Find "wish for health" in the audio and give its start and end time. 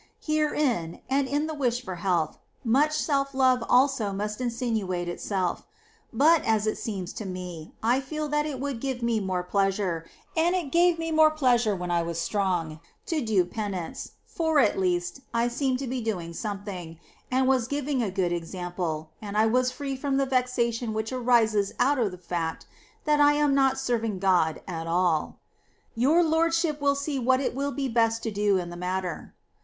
1.53-2.39